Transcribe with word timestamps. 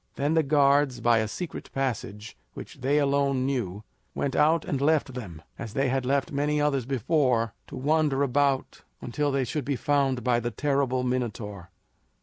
Then 0.15 0.33
the 0.33 0.41
guards, 0.41 0.99
by 0.99 1.19
a 1.19 1.27
secret 1.27 1.69
passage 1.73 2.35
which 2.55 2.81
they 2.81 2.97
alone 2.97 3.45
knew, 3.45 3.83
went 4.15 4.35
out 4.35 4.65
and 4.65 4.81
left 4.81 5.13
them, 5.13 5.43
as 5.59 5.75
they 5.75 5.89
had 5.89 6.07
left 6.07 6.31
many 6.31 6.59
others 6.59 6.87
before, 6.87 7.53
to 7.67 7.75
wander 7.75 8.23
about 8.23 8.81
until 8.99 9.31
they 9.31 9.43
should 9.43 9.63
be 9.63 9.75
found 9.75 10.23
by 10.23 10.39
the 10.39 10.49
terrible 10.49 11.03
Minotaur. 11.03 11.69